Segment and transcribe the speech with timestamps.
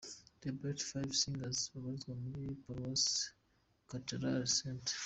[0.41, 3.17] 'The Bright Five Singers' babarizwa muri paroisse
[3.89, 4.85] cathedrale St.